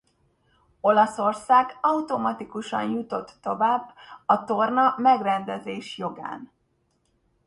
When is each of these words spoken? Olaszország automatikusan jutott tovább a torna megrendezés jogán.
Olaszország 0.81 1.77
automatikusan 1.81 2.89
jutott 2.89 3.37
tovább 3.41 3.93
a 4.25 4.43
torna 4.43 4.95
megrendezés 4.97 5.97
jogán. 5.97 6.51